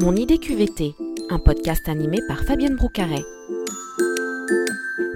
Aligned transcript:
Mon 0.00 0.16
idée 0.16 0.38
QVT, 0.38 0.94
un 1.28 1.38
podcast 1.38 1.86
animé 1.86 2.20
par 2.26 2.42
Fabienne 2.44 2.74
Broucaret. 2.74 3.22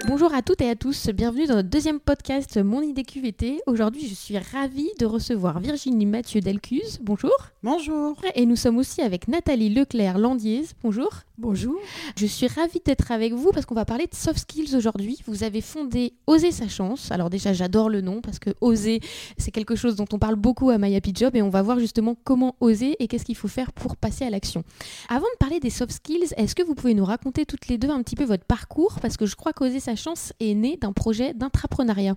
Bonjour 0.06 0.34
à 0.34 0.42
toutes 0.42 0.60
et 0.60 0.68
à 0.68 0.76
tous, 0.76 1.08
bienvenue 1.08 1.46
dans 1.46 1.54
notre 1.54 1.70
deuxième 1.70 1.98
podcast 1.98 2.58
Mon 2.58 2.82
idée 2.82 3.02
QVT. 3.02 3.62
Aujourd'hui, 3.66 4.06
je 4.06 4.14
suis 4.14 4.36
ravie 4.36 4.90
de 5.00 5.06
recevoir 5.06 5.58
Virginie 5.58 6.04
Mathieu 6.04 6.42
Delcuse. 6.42 6.98
Bonjour. 7.00 7.34
Bonjour. 7.62 8.20
Et 8.34 8.44
nous 8.44 8.56
sommes 8.56 8.76
aussi 8.76 9.00
avec 9.00 9.26
Nathalie 9.26 9.70
Leclerc-Landiez. 9.70 10.66
Bonjour. 10.82 11.08
Bonjour. 11.36 11.74
Je 12.16 12.26
suis 12.26 12.46
ravie 12.46 12.80
d'être 12.84 13.10
avec 13.10 13.32
vous 13.32 13.50
parce 13.50 13.66
qu'on 13.66 13.74
va 13.74 13.84
parler 13.84 14.06
de 14.06 14.14
soft 14.14 14.38
skills 14.38 14.76
aujourd'hui. 14.76 15.18
Vous 15.26 15.42
avez 15.42 15.60
fondé 15.60 16.12
Oser 16.28 16.52
sa 16.52 16.68
chance. 16.68 17.10
Alors 17.10 17.28
déjà, 17.28 17.52
j'adore 17.52 17.90
le 17.90 18.02
nom 18.02 18.20
parce 18.20 18.38
que 18.38 18.50
oser, 18.60 19.00
c'est 19.36 19.50
quelque 19.50 19.74
chose 19.74 19.96
dont 19.96 20.06
on 20.12 20.20
parle 20.20 20.36
beaucoup 20.36 20.70
à 20.70 20.78
My 20.78 20.94
Happy 20.94 21.10
Job 21.12 21.34
et 21.34 21.42
on 21.42 21.48
va 21.48 21.60
voir 21.62 21.80
justement 21.80 22.16
comment 22.22 22.54
oser 22.60 22.94
et 23.00 23.08
qu'est-ce 23.08 23.24
qu'il 23.24 23.34
faut 23.34 23.48
faire 23.48 23.72
pour 23.72 23.96
passer 23.96 24.24
à 24.24 24.30
l'action. 24.30 24.62
Avant 25.08 25.26
de 25.26 25.38
parler 25.40 25.58
des 25.58 25.70
soft 25.70 25.90
skills, 25.90 26.32
est-ce 26.36 26.54
que 26.54 26.62
vous 26.62 26.76
pouvez 26.76 26.94
nous 26.94 27.04
raconter 27.04 27.46
toutes 27.46 27.66
les 27.66 27.78
deux 27.78 27.90
un 27.90 28.04
petit 28.04 28.14
peu 28.14 28.24
votre 28.24 28.44
parcours? 28.44 29.00
Parce 29.02 29.16
que 29.16 29.26
je 29.26 29.34
crois 29.34 29.52
qu'Oser 29.52 29.80
sa 29.80 29.96
chance 29.96 30.32
est 30.38 30.54
né 30.54 30.76
d'un 30.76 30.92
projet 30.92 31.34
d'intrapreneuriat. 31.34 32.14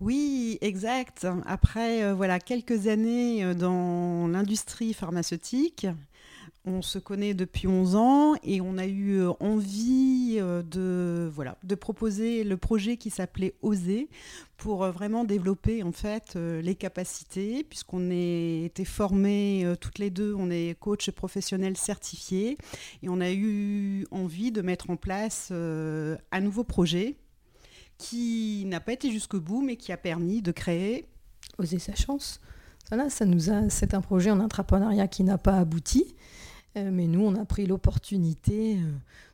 Oui, 0.00 0.58
exact. 0.60 1.26
Après 1.46 2.02
euh, 2.02 2.14
voilà 2.14 2.38
quelques 2.38 2.86
années 2.86 3.42
euh, 3.42 3.54
dans 3.54 4.28
l'industrie 4.28 4.92
pharmaceutique, 4.92 5.86
on 6.66 6.82
se 6.82 6.98
connaît 6.98 7.34
depuis 7.34 7.66
11 7.66 7.96
ans 7.96 8.34
et 8.42 8.60
on 8.60 8.76
a 8.76 8.86
eu 8.86 9.20
euh, 9.20 9.30
envie 9.40 10.36
de 10.36 11.30
voilà 11.32 11.56
de 11.62 11.74
proposer 11.74 12.44
le 12.44 12.56
projet 12.56 12.96
qui 12.96 13.10
s'appelait 13.10 13.54
Oser 13.62 14.08
pour 14.56 14.84
vraiment 14.86 15.24
développer 15.24 15.82
en 15.82 15.92
fait 15.92 16.34
les 16.34 16.74
capacités 16.74 17.64
puisqu'on 17.64 18.10
est 18.10 18.64
été 18.64 18.84
formés 18.84 19.66
toutes 19.80 19.98
les 19.98 20.10
deux, 20.10 20.34
on 20.34 20.50
est 20.50 20.78
coach 20.78 21.10
professionnel 21.10 21.76
certifié 21.76 22.56
et 23.02 23.08
on 23.08 23.20
a 23.20 23.30
eu 23.30 24.06
envie 24.10 24.52
de 24.52 24.62
mettre 24.62 24.90
en 24.90 24.96
place 24.96 25.50
un 25.52 26.40
nouveau 26.40 26.64
projet 26.64 27.16
qui 27.98 28.64
n'a 28.66 28.80
pas 28.80 28.92
été 28.92 29.10
jusqu'au 29.10 29.40
bout, 29.40 29.62
mais 29.62 29.76
qui 29.76 29.92
a 29.92 29.96
permis 29.96 30.42
de 30.42 30.52
créer. 30.52 31.06
Oser 31.58 31.78
sa 31.78 31.94
chance. 31.94 32.40
Ça 33.08 33.24
nous 33.24 33.50
a. 33.50 33.68
C'est 33.70 33.94
un 33.94 34.00
projet 34.00 34.30
en 34.30 34.40
entrepreneuriat 34.40 35.08
qui 35.08 35.24
n'a 35.24 35.38
pas 35.38 35.58
abouti, 35.58 36.04
euh, 36.04 36.14
mais 36.84 37.06
nous, 37.06 37.20
on 37.20 37.34
a 37.34 37.44
pris 37.44 37.66
l'opportunité 37.66 38.76
euh, 38.76 38.92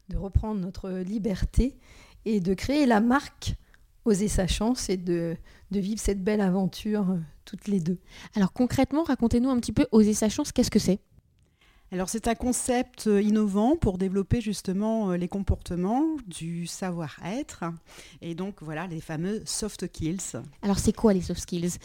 de 0.09 0.17
reprendre 0.17 0.61
notre 0.61 0.91
liberté 0.91 1.77
et 2.25 2.41
de 2.41 2.55
créer 2.55 2.87
la 2.87 3.01
marque 3.01 3.57
Oser 4.05 4.27
sa 4.27 4.49
chance 4.49 4.89
et 4.89 4.97
de, 4.97 5.37
de 5.71 5.81
vivre 5.81 6.01
cette 6.01 6.25
belle 6.25 6.41
aventure 6.41 7.11
euh, 7.11 7.19
toutes 7.45 7.69
les 7.69 7.79
deux. 7.79 7.99
Alors 8.35 8.53
concrètement, 8.53 9.05
racontez-nous 9.05 9.49
un 9.49 9.61
petit 9.61 9.73
peu 9.73 9.87
Oser 9.93 10.15
sa 10.15 10.29
chance, 10.29 10.51
qu'est-ce 10.51 10.73
que 10.73 10.81
c'est? 10.81 10.99
Alors 11.93 12.09
c'est 12.09 12.27
un 12.27 12.35
concept 12.35 13.07
euh, 13.07 13.21
innovant 13.21 13.77
pour 13.77 13.99
développer 13.99 14.41
justement 14.41 15.11
euh, 15.11 15.17
les 15.17 15.29
comportements 15.29 16.17
du 16.27 16.67
savoir-être 16.67 17.65
et 18.23 18.35
donc 18.35 18.63
voilà 18.63 18.87
les 18.87 19.01
fameux 19.01 19.43
soft 19.45 19.87
skills. 19.87 20.41
Alors 20.63 20.79
c'est 20.79 20.95
quoi 20.95 21.13
les 21.13 21.21
soft 21.21 21.41
skills? 21.41 21.79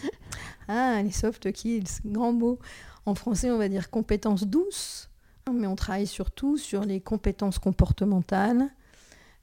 Ah 0.69 1.01
les 1.03 1.11
soft 1.11 1.49
skills, 1.49 2.01
grand 2.05 2.31
mot. 2.31 2.57
En 3.05 3.15
français 3.15 3.51
on 3.51 3.57
va 3.57 3.67
dire 3.67 3.89
compétences 3.89 4.47
douces, 4.47 5.06
mais 5.53 5.67
on 5.67 5.75
travaille 5.75 6.07
surtout 6.07 6.57
sur 6.57 6.81
les 6.81 6.99
compétences 7.01 7.59
comportementales, 7.59 8.69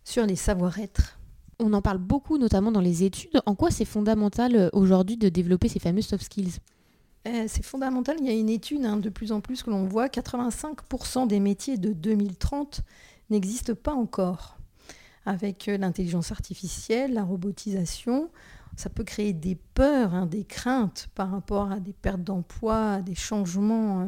sur 0.04 0.26
les 0.26 0.36
savoir-être. 0.36 1.18
On 1.60 1.72
en 1.72 1.82
parle 1.82 1.98
beaucoup 1.98 2.38
notamment 2.38 2.72
dans 2.72 2.80
les 2.80 3.04
études. 3.04 3.40
En 3.46 3.54
quoi 3.54 3.70
c'est 3.70 3.84
fondamental 3.84 4.56
euh, 4.56 4.68
aujourd'hui 4.72 5.16
de 5.16 5.28
développer 5.28 5.68
ces 5.68 5.78
fameux 5.78 6.02
soft 6.02 6.24
skills? 6.24 6.58
Eh, 7.24 7.48
c'est 7.48 7.64
fondamental. 7.64 8.16
Il 8.20 8.26
y 8.26 8.28
a 8.28 8.32
une 8.32 8.50
étude 8.50 8.84
hein, 8.84 8.96
de 8.96 9.08
plus 9.08 9.32
en 9.32 9.40
plus 9.40 9.62
que 9.62 9.70
l'on 9.70 9.84
voit, 9.84 10.08
85% 10.08 11.26
des 11.26 11.40
métiers 11.40 11.78
de 11.78 11.92
2030 11.92 12.82
n'existent 13.30 13.74
pas 13.74 13.94
encore. 13.94 14.56
Avec 15.26 15.68
euh, 15.68 15.78
l'intelligence 15.78 16.32
artificielle, 16.32 17.14
la 17.14 17.24
robotisation, 17.24 18.30
ça 18.76 18.90
peut 18.90 19.04
créer 19.04 19.32
des 19.32 19.54
peurs, 19.54 20.14
hein, 20.14 20.26
des 20.26 20.44
craintes 20.44 21.08
par 21.14 21.30
rapport 21.30 21.70
à 21.70 21.80
des 21.80 21.92
pertes 21.92 22.22
d'emploi, 22.22 22.92
à 22.94 23.02
des 23.02 23.14
changements 23.14 24.00
euh, 24.00 24.06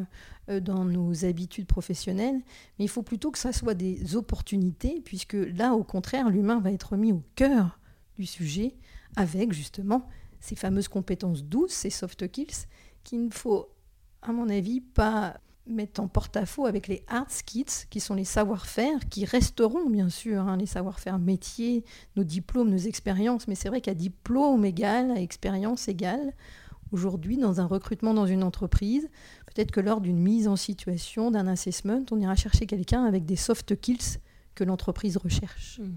euh, 0.49 0.59
dans 0.59 0.85
nos 0.85 1.25
habitudes 1.25 1.67
professionnelles. 1.67 2.41
Mais 2.77 2.85
il 2.85 2.89
faut 2.89 3.03
plutôt 3.03 3.31
que 3.31 3.37
ça 3.37 3.53
soit 3.53 3.73
des 3.73 4.15
opportunités, 4.15 5.01
puisque 5.03 5.33
là, 5.33 5.73
au 5.73 5.83
contraire, 5.83 6.29
l'humain 6.29 6.59
va 6.59 6.71
être 6.71 6.97
mis 6.97 7.13
au 7.13 7.23
cœur 7.35 7.79
du 8.15 8.25
sujet 8.25 8.75
avec 9.15 9.53
justement 9.53 10.07
ces 10.39 10.55
fameuses 10.55 10.87
compétences 10.87 11.43
douces, 11.43 11.71
ces 11.71 11.89
soft 11.89 12.25
skills, 12.25 12.67
qu'il 13.03 13.25
ne 13.25 13.31
faut, 13.31 13.69
à 14.21 14.31
mon 14.31 14.49
avis, 14.49 14.81
pas 14.81 15.39
mettre 15.69 16.01
en 16.01 16.07
porte-à-faux 16.07 16.65
avec 16.65 16.87
les 16.87 17.03
hard 17.07 17.29
skills, 17.29 17.87
qui 17.89 17.99
sont 17.99 18.13
les 18.13 18.23
savoir-faire, 18.23 19.07
qui 19.09 19.25
resteront 19.25 19.89
bien 19.89 20.09
sûr, 20.09 20.41
hein, 20.41 20.57
les 20.57 20.65
savoir-faire 20.65 21.19
métiers, 21.19 21.83
nos 22.15 22.23
diplômes, 22.23 22.69
nos 22.69 22.77
expériences, 22.77 23.47
mais 23.47 23.55
c'est 23.55 23.69
vrai 23.69 23.81
qu'à 23.81 23.93
diplôme 23.93 24.65
égal, 24.65 25.11
à 25.11 25.21
expérience 25.21 25.87
égale, 25.87 26.33
aujourd'hui, 26.91 27.37
dans 27.37 27.59
un 27.59 27.65
recrutement 27.65 28.13
dans 28.13 28.25
une 28.25 28.43
entreprise, 28.43 29.09
peut-être 29.45 29.71
que 29.71 29.79
lors 29.79 30.01
d'une 30.01 30.19
mise 30.19 30.47
en 30.47 30.55
situation, 30.55 31.31
d'un 31.31 31.47
assessment, 31.47 32.03
on 32.11 32.19
ira 32.19 32.35
chercher 32.35 32.65
quelqu'un 32.65 33.03
avec 33.05 33.25
des 33.25 33.35
soft 33.35 33.75
skills 33.75 34.19
que 34.55 34.63
l'entreprise 34.63 35.17
recherche. 35.17 35.79
Hmm. 35.79 35.95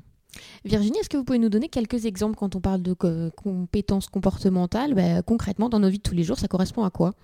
Virginie, 0.64 0.98
est-ce 0.98 1.08
que 1.08 1.16
vous 1.16 1.24
pouvez 1.24 1.38
nous 1.38 1.48
donner 1.48 1.68
quelques 1.68 2.06
exemples 2.06 2.36
quand 2.36 2.54
on 2.54 2.60
parle 2.60 2.82
de 2.82 2.92
compétences 2.92 4.08
comportementales? 4.08 4.94
Bah, 4.94 5.22
Concrètement, 5.22 5.68
dans 5.68 5.80
nos 5.80 5.88
vies 5.88 5.98
de 5.98 6.02
tous 6.02 6.14
les 6.14 6.22
jours, 6.22 6.38
ça 6.38 6.48
correspond 6.48 6.84
à 6.84 6.90
quoi? 6.90 7.14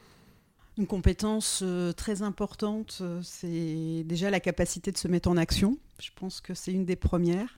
Une 0.79 0.87
compétence 0.87 1.61
euh, 1.63 1.93
très 1.93 2.21
importante, 2.21 2.99
euh, 3.01 3.21
c'est 3.23 4.05
déjà 4.05 4.29
la 4.29 4.41
capacité 4.41 4.93
de 4.93 4.99
se 4.99 5.09
mettre 5.09 5.31
en 5.31 5.39
action. 5.39 5.79
Je 5.99 6.11
pense 6.15 6.43
que 6.43 6.53
c'est 6.53 6.73
une 6.73 6.85
des 6.85 6.97
premières. 6.97 7.57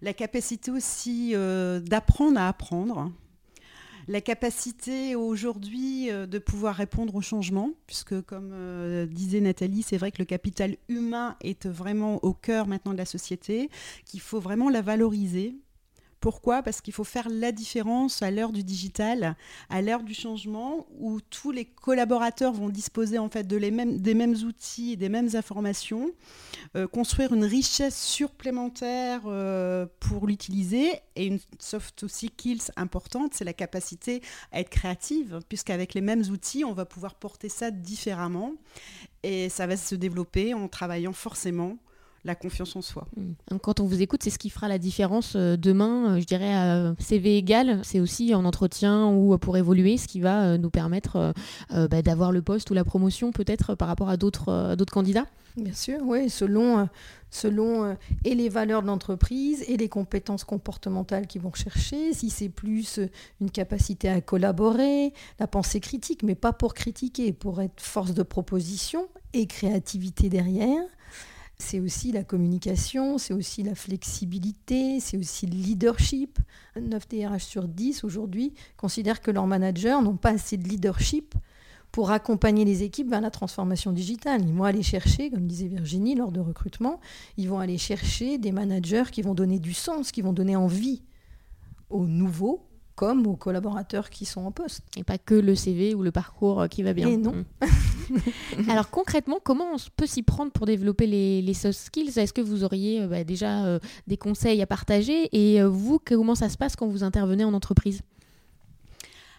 La 0.00 0.12
capacité 0.12 0.70
aussi 0.70 1.32
euh, 1.34 1.80
d'apprendre 1.80 2.38
à 2.38 2.46
apprendre 2.48 3.10
la 4.08 4.20
capacité 4.20 5.14
aujourd'hui 5.14 6.10
de 6.10 6.38
pouvoir 6.40 6.74
répondre 6.74 7.14
au 7.14 7.20
changement, 7.20 7.70
puisque 7.86 8.20
comme 8.22 8.52
disait 9.06 9.38
Nathalie, 9.38 9.84
c'est 9.84 9.96
vrai 9.96 10.10
que 10.10 10.18
le 10.18 10.24
capital 10.24 10.76
humain 10.88 11.36
est 11.40 11.68
vraiment 11.68 12.16
au 12.24 12.32
cœur 12.32 12.66
maintenant 12.66 12.94
de 12.94 12.98
la 12.98 13.04
société, 13.04 13.70
qu'il 14.04 14.20
faut 14.20 14.40
vraiment 14.40 14.70
la 14.70 14.82
valoriser 14.82 15.54
pourquoi? 16.22 16.62
Parce 16.62 16.80
qu'il 16.80 16.94
faut 16.94 17.04
faire 17.04 17.28
la 17.28 17.50
différence 17.50 18.22
à 18.22 18.30
l'heure 18.30 18.52
du 18.52 18.62
digital, 18.62 19.36
à 19.68 19.82
l'heure 19.82 20.04
du 20.04 20.14
changement, 20.14 20.86
où 21.00 21.20
tous 21.20 21.50
les 21.50 21.64
collaborateurs 21.64 22.52
vont 22.52 22.68
disposer 22.68 23.18
en 23.18 23.28
fait 23.28 23.44
des 23.44 24.14
mêmes 24.14 24.36
outils, 24.44 24.96
des 24.96 25.08
mêmes 25.08 25.30
informations, 25.34 26.12
euh, 26.76 26.86
construire 26.86 27.34
une 27.34 27.44
richesse 27.44 28.00
supplémentaire 28.00 29.22
euh, 29.26 29.84
pour 29.98 30.28
l'utiliser. 30.28 30.92
Et 31.16 31.26
une 31.26 31.40
soft 31.58 32.06
skills 32.06 32.70
importante, 32.76 33.34
c'est 33.34 33.44
la 33.44 33.52
capacité 33.52 34.22
à 34.52 34.60
être 34.60 34.70
créative, 34.70 35.40
puisqu'avec 35.48 35.92
les 35.92 36.02
mêmes 36.02 36.22
outils, 36.30 36.64
on 36.64 36.72
va 36.72 36.84
pouvoir 36.84 37.16
porter 37.16 37.48
ça 37.48 37.72
différemment. 37.72 38.52
Et 39.24 39.48
ça 39.48 39.66
va 39.66 39.76
se 39.76 39.96
développer 39.96 40.54
en 40.54 40.68
travaillant 40.68 41.12
forcément 41.12 41.78
la 42.24 42.34
confiance 42.34 42.76
en 42.76 42.82
soi. 42.82 43.06
Mm. 43.16 43.56
Quand 43.62 43.80
on 43.80 43.84
vous 43.84 44.00
écoute, 44.02 44.22
c'est 44.22 44.30
ce 44.30 44.38
qui 44.38 44.50
fera 44.50 44.68
la 44.68 44.78
différence 44.78 45.34
euh, 45.36 45.56
demain, 45.56 46.16
euh, 46.16 46.20
je 46.20 46.24
dirais, 46.24 46.54
à 46.54 46.94
CV 46.98 47.36
égal, 47.36 47.80
c'est 47.82 48.00
aussi 48.00 48.34
en 48.34 48.44
entretien 48.44 49.08
ou 49.08 49.36
pour 49.38 49.56
évoluer, 49.56 49.96
ce 49.96 50.06
qui 50.06 50.20
va 50.20 50.44
euh, 50.44 50.58
nous 50.58 50.70
permettre 50.70 51.34
bah, 51.70 52.02
d'avoir 52.02 52.32
le 52.32 52.42
poste 52.42 52.70
ou 52.70 52.74
la 52.74 52.84
promotion 52.84 53.32
peut-être 53.32 53.74
par 53.74 53.88
rapport 53.88 54.08
à 54.08 54.16
d'autres 54.16 54.74
candidats 54.90 55.26
Bien 55.56 55.74
sûr, 55.74 55.98
oui, 56.02 56.30
selon, 56.30 56.88
selon 57.30 57.96
et 58.24 58.34
les 58.34 58.48
valeurs 58.48 58.82
de 58.82 58.86
l'entreprise 58.86 59.62
et 59.68 59.76
les 59.76 59.88
compétences 59.88 60.44
comportementales 60.44 61.26
qu'ils 61.26 61.42
vont 61.42 61.50
rechercher. 61.50 62.14
Si 62.14 62.30
c'est 62.30 62.48
plus 62.48 63.00
une 63.40 63.50
capacité 63.50 64.08
à 64.08 64.20
collaborer, 64.20 65.12
la 65.38 65.46
pensée 65.46 65.80
critique, 65.80 66.22
mais 66.22 66.34
pas 66.34 66.54
pour 66.54 66.72
critiquer, 66.72 67.32
pour 67.32 67.60
être 67.60 67.82
force 67.82 68.14
de 68.14 68.22
proposition 68.22 69.08
et 69.34 69.46
créativité 69.46 70.30
derrière 70.30 70.82
c'est 71.62 71.80
aussi 71.80 72.12
la 72.12 72.24
communication, 72.24 73.18
c'est 73.18 73.32
aussi 73.32 73.62
la 73.62 73.74
flexibilité, 73.74 75.00
c'est 75.00 75.16
aussi 75.16 75.46
le 75.46 75.54
leadership. 75.54 76.38
9 76.80 77.08
DRH 77.08 77.44
sur 77.44 77.68
10 77.68 78.04
aujourd'hui 78.04 78.52
considèrent 78.76 79.20
que 79.20 79.30
leurs 79.30 79.46
managers 79.46 79.98
n'ont 80.02 80.16
pas 80.16 80.30
assez 80.30 80.56
de 80.56 80.68
leadership 80.68 81.34
pour 81.92 82.10
accompagner 82.10 82.64
les 82.64 82.82
équipes 82.82 83.08
vers 83.08 83.20
la 83.20 83.30
transformation 83.30 83.92
digitale. 83.92 84.42
Ils 84.46 84.54
vont 84.54 84.64
aller 84.64 84.82
chercher, 84.82 85.30
comme 85.30 85.46
disait 85.46 85.68
Virginie 85.68 86.14
lors 86.14 86.32
de 86.32 86.40
recrutement, 86.40 87.00
ils 87.36 87.48
vont 87.48 87.58
aller 87.58 87.78
chercher 87.78 88.38
des 88.38 88.50
managers 88.50 89.04
qui 89.12 89.22
vont 89.22 89.34
donner 89.34 89.58
du 89.58 89.74
sens, 89.74 90.10
qui 90.10 90.22
vont 90.22 90.32
donner 90.32 90.56
envie 90.56 91.02
aux 91.90 92.06
nouveaux 92.06 92.66
comme 92.94 93.26
aux 93.26 93.36
collaborateurs 93.36 94.10
qui 94.10 94.24
sont 94.24 94.42
en 94.42 94.52
poste. 94.52 94.82
Et 94.96 95.04
pas 95.04 95.18
que 95.18 95.34
le 95.34 95.54
CV 95.54 95.94
ou 95.94 96.02
le 96.02 96.12
parcours 96.12 96.66
qui 96.68 96.82
va 96.82 96.92
bien. 96.92 97.08
Et 97.08 97.16
non. 97.16 97.32
Mm. 97.32 98.18
Alors 98.68 98.90
concrètement, 98.90 99.38
comment 99.42 99.72
on 99.74 99.76
peut 99.96 100.06
s'y 100.06 100.22
prendre 100.22 100.52
pour 100.52 100.66
développer 100.66 101.06
les, 101.06 101.54
soft 101.54 101.78
skills? 101.78 102.18
Est-ce 102.18 102.32
que 102.32 102.40
vous 102.40 102.64
auriez 102.64 103.02
euh, 103.02 103.06
bah, 103.06 103.24
déjà 103.24 103.64
euh, 103.64 103.78
des 104.06 104.16
conseils 104.16 104.62
à 104.62 104.66
partager? 104.66 105.28
Et 105.32 105.60
euh, 105.60 105.68
vous, 105.68 105.98
comment 106.04 106.34
ça 106.34 106.48
se 106.48 106.56
passe 106.56 106.76
quand 106.76 106.88
vous 106.88 107.04
intervenez 107.04 107.44
en 107.44 107.54
entreprise? 107.54 108.02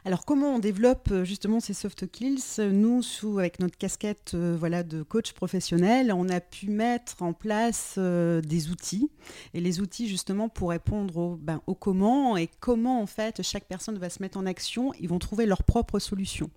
Alors 0.05 0.25
comment 0.25 0.55
on 0.55 0.59
développe 0.59 1.09
euh, 1.11 1.23
justement 1.23 1.61
ces 1.61 1.73
soft 1.73 2.05
skills? 2.07 2.59
Nous, 2.59 3.01
avec 3.39 3.59
notre 3.59 3.77
casquette 3.77 4.33
euh, 4.33 4.53
voilà, 4.59 4.83
de 4.83 5.01
coach 5.01 5.31
professionnel, 5.31 6.11
on 6.11 6.27
a 6.27 6.41
pu 6.41 6.69
mettre 6.69 7.21
en 7.21 7.31
place 7.31 7.95
euh, 7.97 8.41
des 8.41 8.69
outils. 8.69 9.09
Et 9.53 9.61
les 9.61 9.79
outils 9.79 10.09
justement 10.09 10.49
pour 10.49 10.71
répondre 10.71 11.17
au, 11.17 11.35
ben, 11.37 11.61
au 11.67 11.73
comment 11.73 12.35
et 12.35 12.49
comment 12.59 13.01
en 13.01 13.05
fait 13.05 13.41
chaque 13.43 13.65
personne 13.65 13.97
va 13.97 14.09
se 14.09 14.21
mettre 14.21 14.37
en 14.37 14.45
action, 14.45 14.91
ils 14.99 15.07
vont 15.07 15.19
trouver 15.19 15.45
leur 15.45 15.63
propre 15.63 15.99
solution. 15.99 16.49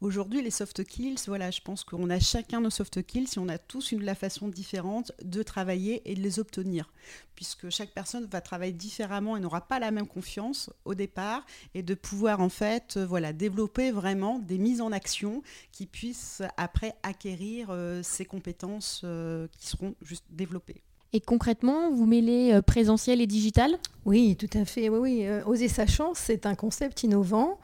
Aujourd'hui, 0.00 0.42
les 0.42 0.50
soft 0.50 0.82
skills, 0.82 1.20
voilà, 1.26 1.50
je 1.50 1.60
pense 1.60 1.84
qu'on 1.84 2.10
a 2.10 2.20
chacun 2.20 2.60
nos 2.60 2.70
soft 2.70 3.00
skills 3.00 3.28
et 3.36 3.38
on 3.38 3.48
a 3.48 3.58
tous 3.58 3.92
une 3.92 4.02
la 4.02 4.14
façon 4.14 4.48
différente 4.48 5.12
de 5.22 5.42
travailler 5.42 6.02
et 6.04 6.14
de 6.14 6.20
les 6.20 6.38
obtenir, 6.38 6.92
puisque 7.34 7.70
chaque 7.70 7.92
personne 7.92 8.26
va 8.26 8.40
travailler 8.40 8.72
différemment 8.72 9.36
et 9.36 9.40
n'aura 9.40 9.62
pas 9.62 9.78
la 9.78 9.90
même 9.90 10.06
confiance 10.06 10.70
au 10.84 10.94
départ, 10.94 11.46
et 11.74 11.82
de 11.82 11.94
pouvoir 11.94 12.40
en 12.40 12.48
fait, 12.48 12.96
euh, 12.96 13.06
voilà, 13.06 13.32
développer 13.32 13.92
vraiment 13.92 14.38
des 14.38 14.58
mises 14.58 14.80
en 14.80 14.92
action 14.92 15.42
qui 15.72 15.86
puissent 15.86 16.42
après 16.56 16.94
acquérir 17.02 17.68
euh, 17.70 18.02
ces 18.02 18.24
compétences 18.24 19.02
euh, 19.04 19.46
qui 19.58 19.68
seront 19.68 19.94
juste 20.02 20.24
développées. 20.30 20.82
Et 21.12 21.20
concrètement, 21.20 21.92
vous 21.92 22.06
mêlez 22.06 22.60
présentiel 22.66 23.20
et 23.20 23.28
digital? 23.28 23.78
Oui, 24.04 24.34
tout 24.36 24.50
à 24.58 24.64
fait. 24.64 24.88
Oui, 24.88 24.98
oui. 24.98 25.28
Oser 25.46 25.68
sa 25.68 25.86
chance, 25.86 26.18
c'est 26.18 26.44
un 26.44 26.56
concept 26.56 27.04
innovant 27.04 27.60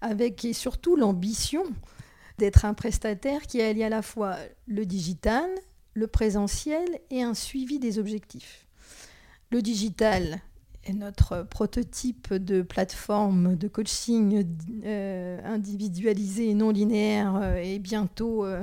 avec 0.00 0.44
et 0.44 0.52
surtout 0.52 0.96
l'ambition 0.96 1.64
d'être 2.38 2.64
un 2.64 2.74
prestataire 2.74 3.42
qui 3.42 3.62
allie 3.62 3.84
à 3.84 3.88
la 3.88 4.02
fois 4.02 4.36
le 4.66 4.84
digital, 4.84 5.48
le 5.94 6.06
présentiel 6.06 6.86
et 7.10 7.22
un 7.22 7.34
suivi 7.34 7.78
des 7.78 7.98
objectifs. 7.98 8.66
Le 9.50 9.62
digital 9.62 10.40
est 10.84 10.92
notre 10.92 11.42
prototype 11.44 12.32
de 12.34 12.62
plateforme 12.62 13.56
de 13.56 13.68
coaching 13.68 14.44
euh, 14.84 15.40
individualisé 15.44 16.50
et 16.50 16.54
non 16.54 16.70
linéaire 16.70 17.36
euh, 17.36 17.56
et 17.56 17.78
bientôt 17.78 18.44
euh, 18.44 18.62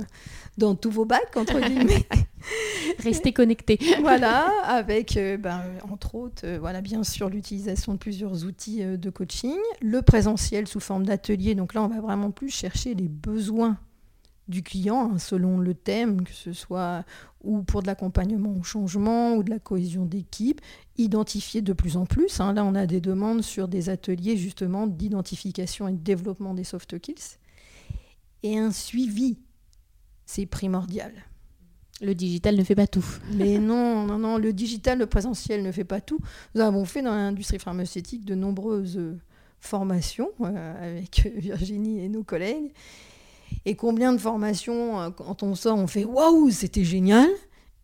dans 0.56 0.74
tous 0.74 0.90
vos 0.90 1.04
bacs, 1.04 1.36
entre 1.36 1.60
guillemets. 1.68 2.06
Restez 2.98 3.32
connectés. 3.32 3.78
voilà, 4.00 4.46
avec 4.64 5.18
ben, 5.40 5.62
entre 5.90 6.14
autres, 6.14 6.46
voilà, 6.58 6.80
bien 6.80 7.04
sûr, 7.04 7.28
l'utilisation 7.28 7.94
de 7.94 7.98
plusieurs 7.98 8.44
outils 8.44 8.84
de 8.84 9.10
coaching, 9.10 9.58
le 9.80 10.02
présentiel 10.02 10.66
sous 10.66 10.80
forme 10.80 11.04
d'atelier. 11.04 11.54
Donc 11.54 11.74
là, 11.74 11.82
on 11.82 11.88
va 11.88 12.00
vraiment 12.00 12.30
plus 12.30 12.50
chercher 12.50 12.94
les 12.94 13.08
besoins 13.08 13.78
du 14.48 14.62
client 14.62 15.12
hein, 15.12 15.18
selon 15.18 15.58
le 15.58 15.74
thème, 15.74 16.24
que 16.24 16.32
ce 16.32 16.52
soit 16.52 17.04
ou 17.42 17.62
pour 17.62 17.82
de 17.82 17.86
l'accompagnement 17.86 18.54
au 18.58 18.62
changement 18.62 19.34
ou 19.34 19.42
de 19.42 19.50
la 19.50 19.58
cohésion 19.58 20.04
d'équipe, 20.04 20.60
identifier 20.96 21.62
de 21.62 21.72
plus 21.72 21.96
en 21.96 22.06
plus. 22.06 22.40
Hein. 22.40 22.52
Là, 22.54 22.64
on 22.64 22.74
a 22.74 22.86
des 22.86 23.00
demandes 23.00 23.42
sur 23.42 23.68
des 23.68 23.88
ateliers 23.90 24.36
justement 24.36 24.86
d'identification 24.86 25.88
et 25.88 25.92
de 25.92 25.98
développement 25.98 26.54
des 26.54 26.64
soft 26.64 26.96
skills. 26.96 27.38
Et 28.42 28.58
un 28.58 28.70
suivi, 28.70 29.38
c'est 30.26 30.46
primordial. 30.46 31.12
Le 32.04 32.14
digital 32.14 32.56
ne 32.56 32.64
fait 32.64 32.74
pas 32.74 32.86
tout. 32.86 33.04
Mais 33.32 33.58
non, 33.58 34.06
non, 34.06 34.18
non, 34.18 34.38
le 34.38 34.52
digital, 34.52 34.98
le 34.98 35.06
présentiel 35.06 35.62
ne 35.62 35.72
fait 35.72 35.84
pas 35.84 36.00
tout. 36.00 36.18
Nous 36.54 36.60
avons 36.60 36.84
fait 36.84 37.02
dans 37.02 37.14
l'industrie 37.14 37.58
pharmaceutique 37.58 38.24
de 38.24 38.34
nombreuses 38.34 39.00
formations 39.60 40.30
euh, 40.42 40.98
avec 40.98 41.32
Virginie 41.36 42.04
et 42.04 42.08
nos 42.08 42.22
collègues. 42.22 42.72
Et 43.64 43.76
combien 43.76 44.12
de 44.12 44.18
formations, 44.18 45.00
euh, 45.00 45.10
quand 45.10 45.42
on 45.42 45.54
sort, 45.54 45.78
on 45.78 45.86
fait 45.86 46.04
waouh, 46.04 46.50
c'était 46.50 46.84
génial. 46.84 47.28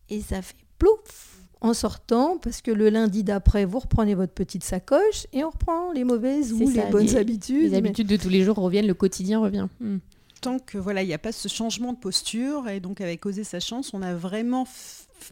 Et 0.09 0.21
ça 0.21 0.41
fait 0.41 0.55
plouf 0.77 1.31
en 1.61 1.75
sortant, 1.75 2.39
parce 2.39 2.61
que 2.61 2.71
le 2.71 2.89
lundi 2.89 3.23
d'après, 3.23 3.65
vous 3.65 3.79
reprenez 3.79 4.15
votre 4.15 4.33
petite 4.33 4.63
sacoche 4.63 5.27
et 5.31 5.43
on 5.43 5.51
reprend 5.51 5.91
les 5.91 6.03
mauvaises 6.03 6.53
ou 6.53 6.67
les 6.67 6.81
bonnes 6.89 7.15
habitudes. 7.15 7.71
Les 7.71 7.75
habitudes 7.75 8.07
de 8.07 8.17
tous 8.17 8.29
les 8.29 8.43
jours 8.43 8.57
reviennent, 8.57 8.87
le 8.87 8.95
quotidien 8.95 9.39
revient. 9.39 9.67
Hmm. 9.79 9.97
Tant 10.41 10.57
que 10.59 10.77
voilà, 10.77 11.03
il 11.03 11.07
n'y 11.07 11.13
a 11.13 11.19
pas 11.19 11.31
ce 11.31 11.47
changement 11.47 11.93
de 11.93 11.99
posture, 11.99 12.67
et 12.67 12.79
donc 12.79 12.99
avec 12.99 13.25
Oser 13.25 13.43
sa 13.43 13.59
chance, 13.59 13.93
on 13.93 14.01
a 14.01 14.15
vraiment 14.15 14.65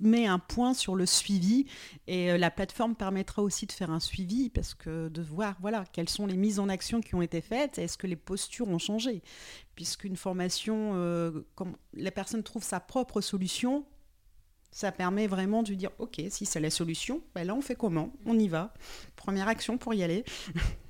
met 0.02 0.26
un 0.26 0.40
point 0.40 0.74
sur 0.74 0.96
le 0.96 1.06
suivi 1.06 1.66
et 2.08 2.32
euh, 2.32 2.38
la 2.38 2.52
plateforme 2.52 2.96
permettra 2.96 3.42
aussi 3.42 3.66
de 3.66 3.72
faire 3.72 3.92
un 3.92 4.00
suivi 4.00 4.50
parce 4.50 4.74
que 4.74 5.08
de 5.10 5.22
voir 5.22 5.56
voilà 5.62 5.84
quelles 5.92 6.10
sont 6.10 6.28
les 6.28 6.38
mises 6.38 6.60
en 6.60 6.70
action 6.70 7.02
qui 7.02 7.16
ont 7.16 7.22
été 7.22 7.42
faites 7.42 7.78
est-ce 7.78 7.98
que 7.98 8.08
les 8.08 8.16
postures 8.16 8.68
ont 8.68 8.78
changé. 8.78 9.22
Puisqu'une 9.76 10.16
formation 10.16 10.92
euh, 10.96 11.48
comme 11.56 11.76
la 11.94 12.12
personne 12.12 12.44
trouve 12.44 12.64
sa 12.64 12.80
propre 12.80 13.22
solution 13.22 13.86
ça 14.72 14.92
permet 14.92 15.26
vraiment 15.26 15.64
de 15.64 15.74
dire 15.74 15.92
ok 15.98 16.22
si 16.30 16.46
c'est 16.46 16.60
la 16.60 16.70
solution 16.70 17.22
ben 17.34 17.46
là 17.46 17.56
on 17.56 17.62
fait 17.62 17.76
comment? 17.76 18.14
On 18.26 18.38
y 18.38 18.48
va. 18.48 18.74
Première 19.16 19.48
action 19.48 19.78
pour 19.78 19.94
y 19.94 20.04
aller 20.04 20.24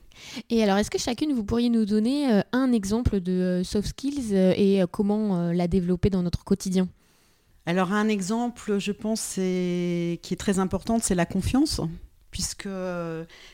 Et 0.49 0.63
alors, 0.63 0.77
est-ce 0.77 0.91
que 0.91 0.97
chacune, 0.97 1.33
vous 1.33 1.43
pourriez 1.43 1.69
nous 1.69 1.85
donner 1.85 2.31
euh, 2.31 2.41
un 2.51 2.71
exemple 2.71 3.19
de 3.19 3.61
soft 3.63 3.89
skills 3.89 4.33
et 4.35 4.83
comment 4.91 5.51
la 5.51 5.67
développer 5.67 6.09
dans 6.09 6.23
notre 6.23 6.43
quotidien? 6.43 6.87
Alors 7.65 7.93
un 7.93 8.07
exemple, 8.07 8.79
je 8.79 8.91
pense, 8.91 9.33
qui 9.35 9.41
est 9.41 10.39
très 10.39 10.59
important, 10.59 10.97
c'est 11.01 11.15
la 11.15 11.25
confiance 11.25 11.81
puisque 12.31 12.69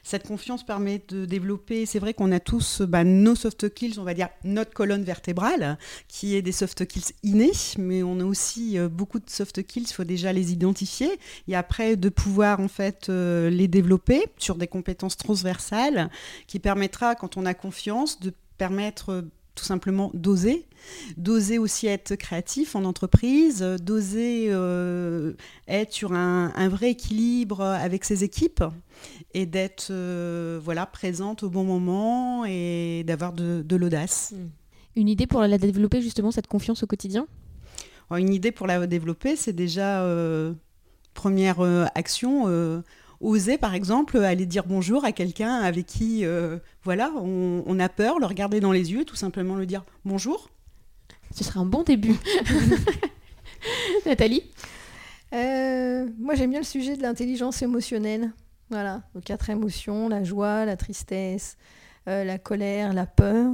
cette 0.04 0.28
confiance 0.28 0.66
permet 0.66 1.02
de 1.08 1.26
développer, 1.26 1.86
c'est 1.86 2.00
vrai 2.00 2.14
qu'on 2.14 2.32
a 2.32 2.40
tous 2.40 2.82
bah, 2.82 3.04
nos 3.04 3.36
soft 3.36 3.70
skills, 3.70 4.00
on 4.00 4.04
va 4.04 4.14
dire 4.14 4.30
notre 4.44 4.74
colonne 4.74 5.04
vertébrale, 5.04 5.78
qui 6.08 6.36
est 6.36 6.42
des 6.42 6.52
soft 6.52 6.84
skills 6.84 7.14
innés, 7.24 7.52
mais 7.78 8.04
on 8.04 8.20
a 8.20 8.26
aussi 8.26 8.78
euh, 8.78 8.90
beaucoup 8.90 9.20
de 9.20 9.30
soft 9.30 9.62
skills, 9.62 9.86
il 9.90 9.94
faut 9.94 10.04
déjà 10.04 10.34
les 10.34 10.52
identifier, 10.52 11.20
et 11.48 11.56
après 11.56 11.96
de 11.96 12.10
pouvoir 12.10 12.60
en 12.60 12.68
fait 12.68 13.10
euh, 13.10 13.50
les 13.50 13.68
développer 13.68 14.26
sur 14.38 14.56
des 14.56 14.68
compétences 14.68 15.18
transversales, 15.18 16.10
qui 16.48 16.60
permettra, 16.60 17.16
quand 17.16 17.38
on 17.38 17.46
a 17.46 17.54
confiance, 17.54 18.20
de 18.20 18.34
permettre 18.58 19.26
tout 19.56 19.64
simplement 19.64 20.12
d'oser, 20.14 20.68
d'oser 21.18 21.58
aussi 21.58 21.88
être 21.88 22.16
créatif 22.16 22.76
en 22.76 22.84
entreprise, 22.84 23.62
d'oser 23.62 24.48
euh, 24.50 25.34
être 25.68 25.94
sur 25.94 26.14
un, 26.14 26.70
vrai 26.70 26.92
équilibre 26.92 27.62
avec 27.62 28.04
ses 28.04 28.24
équipes 28.24 28.64
et 29.34 29.46
d'être 29.46 29.88
euh, 29.92 30.60
voilà 30.64 30.86
présente 30.86 31.44
au 31.44 31.50
bon 31.50 31.64
moment 31.64 32.46
et 32.46 33.04
d'avoir 33.06 33.34
de, 33.34 33.76
l'audace. 33.76 34.34
Hmm. 34.36 34.50
Une 34.98 35.10
idée 35.10 35.28
pour 35.28 35.42
la 35.42 35.58
développer 35.58 36.02
justement 36.02 36.32
cette 36.32 36.48
confiance 36.48 36.84
au 36.84 36.88
quotidien? 36.88 37.28
Une 38.12 38.34
idée 38.34 38.52
pour 38.52 38.68
la 38.68 38.86
développer, 38.86 39.36
c'est 39.36 39.54
déjà 39.54 40.04
euh, 40.04 40.54
première 41.14 41.62
action 41.96 42.84
oser, 43.26 43.58
par 43.58 43.74
exemple, 43.74 44.18
aller 44.18 44.46
dire 44.46 44.66
bonjour 44.66 45.04
à 45.04 45.12
quelqu'un 45.12 45.56
avec 45.56 45.86
qui, 45.86 46.26
euh, 46.26 46.60
voilà, 46.84 47.12
on, 47.16 47.80
a 47.80 47.90
peur, 47.90 48.20
le 48.20 48.26
regarder 48.26 48.60
dans 48.60 48.72
les 48.72 48.92
yeux, 48.92 49.06
tout 49.06 49.16
simplement 49.16 49.56
le 49.56 49.66
dire 49.66 49.84
bonjour. 50.06 50.50
Ce 51.34 51.44
serait 51.44 51.60
un 51.60 51.66
bon 51.66 51.84
début. 51.84 52.16
Nathalie? 54.06 54.44
Euh, 55.34 56.08
Moi, 56.20 56.36
j'aime 56.36 56.52
bien 56.52 56.60
le 56.60 56.66
sujet 56.66 56.96
de 56.96 57.02
l'intelligence 57.02 57.62
émotionnelle. 57.62 58.32
Voilà, 58.70 59.04
donc 59.14 59.24
quatre 59.24 59.50
émotions, 59.50 60.08
la 60.08 60.24
joie, 60.24 60.66
la 60.66 60.78
tristesse, 60.78 61.58
euh, 62.08 62.24
la 62.24 62.38
colère, 62.38 62.94
la 62.94 63.06
peur. 63.06 63.52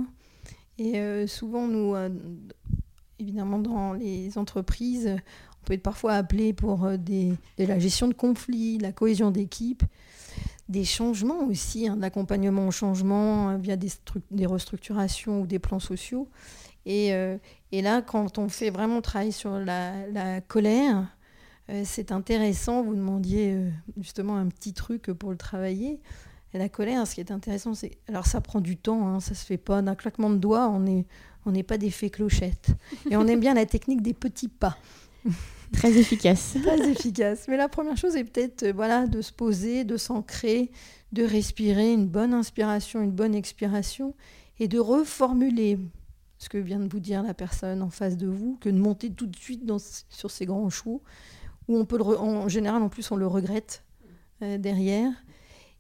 Et 0.78 1.28
souvent, 1.28 1.68
nous, 1.68 1.96
évidemment, 3.20 3.60
dans 3.60 3.94
les 3.94 4.38
entreprises, 4.40 5.16
on 5.62 5.68
peut 5.68 5.74
être 5.74 5.84
parfois 5.84 6.14
appelé 6.14 6.54
pour 6.54 6.86
euh, 6.86 6.98
de 6.98 7.36
la 7.60 7.80
gestion 7.80 8.08
de 8.08 8.14
conflits, 8.14 8.78
la 8.80 8.92
cohésion 8.92 9.32
d'équipe, 9.32 9.84
des 10.70 10.86
changements 10.86 11.44
aussi, 11.44 11.88
hein, 11.88 12.02
accompagnement 12.02 12.68
au 12.68 12.72
changement 12.72 13.52
euh, 13.52 13.58
via 13.58 13.76
des, 13.76 14.46
restructurations 14.46 15.42
ou 15.42 15.48
des 15.48 15.60
plans 15.60 15.80
sociaux. 15.80 16.28
Et, 16.86 17.14
euh, 17.14 17.38
là, 17.72 18.02
quand 18.02 18.40
on 18.40 18.50
fait 18.50 18.72
vraiment 18.72 19.02
travailler 19.02 19.32
sur 19.32 19.60
la, 19.60 20.42
colère, 20.42 21.16
c'est 21.84 22.12
intéressant. 22.12 22.82
Vous 22.82 22.96
demandiez 22.96 23.56
justement 23.98 24.36
un 24.36 24.48
petit 24.48 24.74
truc 24.74 25.04
pour 25.14 25.30
le 25.30 25.38
travailler. 25.38 26.02
La 26.54 26.68
colère, 26.68 27.08
ce 27.08 27.16
qui 27.16 27.22
est 27.22 27.32
intéressant, 27.32 27.76
c'est. 27.76 27.98
Alors, 28.10 28.26
ça 28.26 28.42
prend 28.42 28.60
du 28.60 28.76
temps, 28.76 29.08
hein, 29.08 29.20
ça 29.22 29.36
se 29.36 29.46
fait 29.46 29.58
pas 29.58 29.82
d'un 29.82 29.96
claquement 29.96 30.30
de 30.30 30.36
doigts, 30.36 30.68
on 30.68 30.80
n'est 30.82 31.06
on 31.46 31.54
pas 31.64 31.78
des 31.78 31.92
fées 31.92 32.10
clochettes. 32.10 32.72
Et 33.10 33.16
on 33.16 33.26
aime 33.28 33.40
bien 33.40 33.54
la 33.54 33.66
technique 33.66 34.02
des 34.02 34.14
petits 34.14 34.50
pas. 34.50 34.76
Très 35.74 35.98
efficace. 35.98 36.56
Très 36.62 36.90
efficace. 36.90 37.48
Mais 37.48 37.58
la 37.58 37.70
première 37.70 37.98
chose 37.98 38.16
est 38.16 38.24
peut-être 38.24 38.64
euh, 38.64 38.74
voilà, 38.74 39.08
de 39.08 39.22
se 39.22 39.32
poser, 39.32 39.84
de 39.84 39.98
s'ancrer, 39.98 40.72
de 41.12 41.24
respirer 41.24 41.94
une 41.94 42.08
bonne 42.08 42.34
inspiration, 42.34 43.02
une 43.02 43.12
bonne 43.12 43.36
expiration 43.36 44.14
et 44.60 44.68
de 44.68 44.80
reformuler 44.80 45.80
ce 46.38 46.50
que 46.50 46.58
vient 46.58 46.80
de 46.80 46.92
vous 46.92 47.00
dire 47.00 47.24
la 47.24 47.34
personne 47.34 47.82
en 47.82 47.90
face 47.90 48.18
de 48.18 48.28
vous, 48.28 48.58
que 48.60 48.70
de 48.70 48.78
monter 48.78 49.12
tout 49.12 49.28
de 49.28 49.36
suite 49.36 49.62
sur 50.10 50.32
ces 50.32 50.46
grands 50.46 50.70
chevaux, 50.70 51.04
où 51.68 51.78
on 51.78 51.86
peut 51.86 52.02
en 52.02 52.50
général 52.50 52.82
en 52.82 52.90
plus 52.90 53.12
on 53.12 53.16
le 53.16 53.28
regrette 53.28 53.84
euh, 54.42 54.58
derrière. 54.58 55.12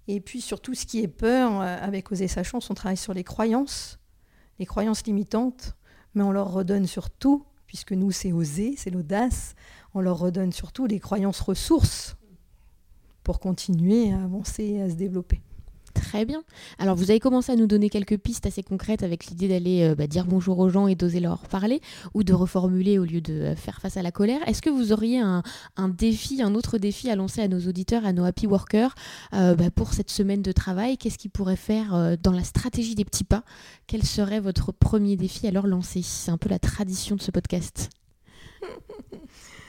Et 0.07 0.19
puis 0.19 0.39
surtout 0.39 0.73
ce 0.73 0.85
qui 0.85 0.99
est 0.99 1.07
peur, 1.07 1.61
euh, 1.61 1.77
avec 1.81 2.11
Oser 2.11 2.27
sa 2.27 2.43
chance, 2.43 2.69
on 2.69 2.75
travaille 2.75 2.97
sur 2.97 3.13
les 3.13 3.23
croyances, 3.23 3.99
les 4.59 4.65
croyances 4.65 5.03
limitantes, 5.05 5.75
mais 6.13 6.23
on 6.23 6.31
leur 6.31 6.51
redonne 6.51 6.85
surtout 6.85 7.43
puisque 7.71 7.93
nous, 7.93 8.11
c'est 8.11 8.33
oser, 8.33 8.73
c'est 8.75 8.89
l'audace. 8.89 9.55
On 9.93 10.01
leur 10.01 10.19
redonne 10.19 10.51
surtout 10.51 10.87
les 10.87 10.99
croyances 10.99 11.39
ressources 11.39 12.17
pour 13.23 13.39
continuer 13.39 14.11
à 14.11 14.21
avancer 14.21 14.65
et 14.65 14.81
à 14.81 14.89
se 14.89 14.95
développer. 14.95 15.39
Très 15.93 16.25
bien. 16.25 16.43
Alors 16.79 16.95
vous 16.95 17.09
avez 17.11 17.19
commencé 17.19 17.51
à 17.51 17.55
nous 17.55 17.67
donner 17.67 17.89
quelques 17.89 18.17
pistes 18.17 18.45
assez 18.45 18.63
concrètes 18.63 19.03
avec 19.03 19.25
l'idée 19.27 19.47
d'aller 19.47 19.83
euh, 19.83 19.95
bah, 19.95 20.07
dire 20.07 20.25
bonjour 20.25 20.59
aux 20.59 20.69
gens 20.69 20.87
et 20.87 20.95
d'oser 20.95 21.19
leur 21.19 21.47
parler 21.47 21.81
ou 22.13 22.23
de 22.23 22.33
reformuler 22.33 22.99
au 22.99 23.05
lieu 23.05 23.21
de 23.21 23.33
euh, 23.33 23.55
faire 23.55 23.81
face 23.81 23.97
à 23.97 24.01
la 24.01 24.11
colère. 24.11 24.39
Est-ce 24.47 24.61
que 24.61 24.69
vous 24.69 24.91
auriez 24.91 25.19
un, 25.19 25.43
défi, 25.89 26.41
un 26.41 26.55
autre 26.55 26.77
défi 26.77 27.09
à 27.09 27.15
lancer 27.15 27.41
à 27.41 27.47
nos 27.47 27.59
auditeurs, 27.67 28.05
à 28.05 28.13
nos 28.13 28.23
happy 28.23 28.47
workers 28.47 28.95
euh, 29.33 29.55
bah, 29.55 29.71
pour 29.71 29.93
cette 29.93 30.09
semaine 30.09 30.41
de 30.41 30.51
travail? 30.51 30.97
Qu'est-ce 30.97 31.17
qu'ils 31.17 31.31
pourraient 31.31 31.55
faire 31.55 32.17
dans 32.21 32.31
la 32.31 32.43
stratégie 32.43 32.95
des 32.95 33.05
petits 33.05 33.23
pas? 33.23 33.43
Quel 33.87 34.03
serait 34.03 34.39
votre 34.39 34.71
premier 34.71 35.15
défi 35.17 35.47
à 35.47 35.51
leur 35.51 35.67
lancer? 35.67 36.01
C'est 36.03 36.31
un 36.31 36.37
peu 36.37 36.49
la 36.49 36.59
tradition 36.59 37.15
de 37.15 37.21
ce 37.21 37.31
podcast. 37.31 37.89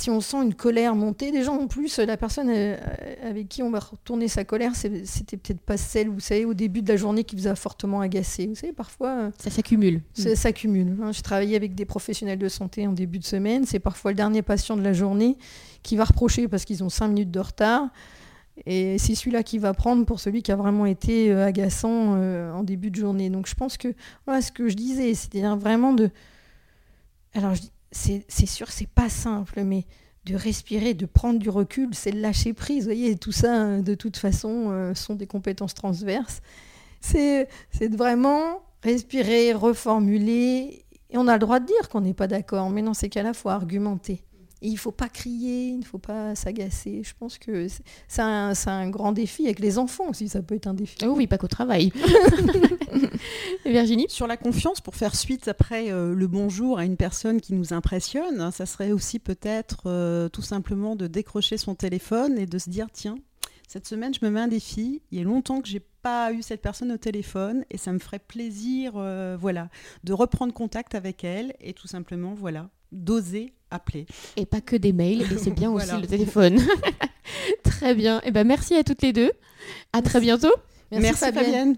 si 0.00 0.10
on 0.10 0.20
sent 0.20 0.38
une 0.42 0.54
colère 0.54 0.94
monter, 0.94 1.30
déjà 1.30 1.52
en 1.52 1.66
plus, 1.66 1.98
la 1.98 2.16
personne 2.16 2.48
euh, 2.48 2.76
avec 3.22 3.48
qui 3.48 3.62
on 3.62 3.70
va 3.70 3.80
retourner 3.80 4.28
sa 4.28 4.44
colère, 4.44 4.72
c'était 4.74 5.36
peut-être 5.36 5.60
pas 5.60 5.76
celle, 5.76 6.08
vous 6.08 6.20
savez, 6.20 6.44
au 6.44 6.54
début 6.54 6.82
de 6.82 6.88
la 6.88 6.96
journée 6.96 7.24
qui 7.24 7.36
vous 7.36 7.46
a 7.46 7.54
fortement 7.54 8.00
agacé. 8.00 8.46
Vous 8.46 8.54
savez, 8.54 8.72
parfois... 8.72 9.08
Euh, 9.08 9.30
ça 9.38 9.50
s'accumule. 9.50 10.00
Ça 10.14 10.34
s'accumule. 10.34 10.96
Hein. 11.02 11.12
J'ai 11.12 11.22
travaillé 11.22 11.54
avec 11.54 11.74
des 11.74 11.84
professionnels 11.84 12.38
de 12.38 12.48
santé 12.48 12.86
en 12.86 12.92
début 12.92 13.18
de 13.18 13.24
semaine. 13.24 13.64
C'est 13.66 13.78
parfois 13.78 14.12
le 14.12 14.16
dernier 14.16 14.42
patient 14.42 14.76
de 14.76 14.82
la 14.82 14.92
journée 14.92 15.36
qui 15.82 15.96
va 15.96 16.04
reprocher 16.04 16.48
parce 16.48 16.64
qu'ils 16.64 16.82
ont 16.82 16.88
cinq 16.88 17.08
minutes 17.08 17.30
de 17.30 17.40
retard. 17.40 17.88
Et 18.66 18.98
c'est 18.98 19.14
celui-là 19.14 19.42
qui 19.42 19.58
va 19.58 19.74
prendre 19.74 20.04
pour 20.04 20.20
celui 20.20 20.42
qui 20.42 20.52
a 20.52 20.56
vraiment 20.56 20.86
été 20.86 21.30
euh, 21.30 21.46
agaçant 21.46 22.16
en 22.54 22.62
début 22.62 22.90
de 22.90 22.96
journée. 22.96 23.30
Donc 23.30 23.46
je 23.46 23.54
pense 23.54 23.76
que, 23.76 23.88
voilà 24.26 24.40
ce 24.40 24.50
que 24.50 24.68
je 24.68 24.74
disais, 24.74 25.14
c'est-à-dire 25.14 25.56
vraiment 25.56 25.92
de... 25.92 26.10
Alors 27.34 27.54
je 27.54 27.60
dis 27.60 27.70
c'est 27.92 28.46
sûr, 28.46 28.70
c'est 28.70 28.88
pas 28.88 29.08
simple, 29.08 29.62
mais 29.64 29.84
de 30.26 30.34
respirer, 30.36 30.94
de 30.94 31.06
prendre 31.06 31.38
du 31.38 31.48
recul, 31.48 31.88
c'est 31.92 32.12
lâcher 32.12 32.52
prise. 32.52 32.84
Vous 32.84 32.90
voyez, 32.90 33.16
tout 33.16 33.32
ça, 33.32 33.80
de 33.80 33.94
toute 33.94 34.16
façon, 34.16 34.66
euh, 34.70 34.94
sont 34.94 35.14
des 35.14 35.26
compétences 35.26 35.74
transverses. 35.74 36.42
C'est 37.00 37.48
vraiment 37.90 38.62
respirer, 38.82 39.52
reformuler. 39.52 40.84
Et 41.08 41.18
on 41.18 41.26
a 41.26 41.32
le 41.32 41.38
droit 41.38 41.58
de 41.58 41.66
dire 41.66 41.88
qu'on 41.88 42.02
n'est 42.02 42.14
pas 42.14 42.26
d'accord, 42.26 42.70
mais 42.70 42.82
dans 42.82 42.94
ces 42.94 43.08
cas-là, 43.08 43.30
il 43.30 43.34
faut 43.34 43.48
argumenter 43.48 44.22
il 44.62 44.72
ne 44.72 44.78
faut 44.78 44.92
pas 44.92 45.08
crier, 45.08 45.68
il 45.68 45.78
ne 45.78 45.84
faut 45.84 45.98
pas 45.98 46.34
s'agacer. 46.34 47.02
Je 47.04 47.14
pense 47.18 47.38
que 47.38 47.66
c'est 48.08 48.22
un, 48.22 48.90
grand 48.90 49.12
défi 49.12 49.44
avec 49.44 49.58
les 49.58 49.78
enfants 49.78 50.08
aussi, 50.08 50.28
ça 50.28 50.42
peut 50.42 50.54
être 50.54 50.66
un 50.66 50.74
défi. 50.74 50.96
Oh 51.04 51.14
oui, 51.16 51.26
pas 51.26 51.38
qu'au 51.38 51.48
travail. 51.48 51.92
Virginie? 53.64 54.06
Sur 54.08 54.26
la 54.26 54.36
confiance, 54.36 54.80
pour 54.80 54.96
faire 54.96 55.14
suite 55.14 55.48
après 55.48 55.92
euh, 55.92 56.14
le 56.14 56.26
bonjour 56.26 56.78
à 56.78 56.84
une 56.84 56.96
personne 56.96 57.40
qui 57.40 57.54
nous 57.54 57.72
impressionne, 57.72 58.50
ça 58.50 58.66
serait 58.66 58.92
aussi 58.92 59.18
peut-être 59.18 59.82
euh, 59.86 60.28
tout 60.28 60.42
simplement 60.42 60.96
de 60.96 61.06
décrocher 61.06 61.56
son 61.56 61.74
téléphone 61.74 62.38
et 62.38 62.46
de 62.46 62.58
se 62.58 62.70
dire 62.70 62.88
tiens, 62.92 63.16
cette 63.68 63.86
semaine, 63.86 64.12
je 64.12 64.24
me 64.26 64.30
mets 64.30 64.40
un 64.40 64.48
défi. 64.48 65.00
Il 65.12 65.18
y 65.18 65.20
a 65.20 65.24
longtemps 65.24 65.60
que 65.60 65.68
j'ai 65.68 65.78
pas 66.02 66.32
eu 66.32 66.42
cette 66.42 66.60
personne 66.60 66.90
au 66.90 66.96
téléphone 66.96 67.64
et 67.70 67.78
ça 67.78 67.92
me 67.92 68.00
ferait 68.00 68.18
plaisir, 68.18 68.94
euh, 68.96 69.36
voilà, 69.38 69.68
de 70.02 70.12
reprendre 70.12 70.52
contact 70.52 70.96
avec 70.96 71.22
elle 71.22 71.54
et 71.60 71.72
tout 71.72 71.86
simplement, 71.86 72.34
voilà, 72.34 72.68
d'oser 72.92 73.52
appeler. 73.70 74.06
Et 74.36 74.46
pas 74.46 74.60
que 74.60 74.76
des 74.76 74.92
mails, 74.92 75.22
et 75.22 75.38
c'est 75.38 75.50
bien 75.50 75.70
aussi 75.72 75.96
le 76.00 76.06
téléphone. 76.06 76.60
très 77.62 77.94
bien. 77.94 78.18
Et 78.20 78.28
eh 78.28 78.30
ben 78.30 78.46
merci 78.46 78.74
à 78.74 78.84
toutes 78.84 79.02
les 79.02 79.12
deux. 79.12 79.30
À 79.92 80.02
très 80.02 80.20
bientôt. 80.20 80.52
Merci, 80.92 81.32
Fabienne. 81.32 81.76